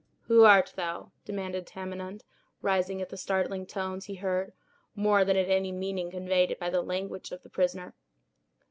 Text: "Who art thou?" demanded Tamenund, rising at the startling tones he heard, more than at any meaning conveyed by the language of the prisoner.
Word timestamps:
"Who 0.21 0.45
art 0.45 0.73
thou?" 0.75 1.11
demanded 1.25 1.67
Tamenund, 1.67 2.23
rising 2.63 3.03
at 3.03 3.09
the 3.09 3.17
startling 3.17 3.67
tones 3.67 4.05
he 4.05 4.15
heard, 4.15 4.51
more 4.95 5.23
than 5.23 5.37
at 5.37 5.47
any 5.47 5.71
meaning 5.71 6.09
conveyed 6.09 6.57
by 6.59 6.71
the 6.71 6.81
language 6.81 7.31
of 7.31 7.43
the 7.43 7.49
prisoner. 7.49 7.93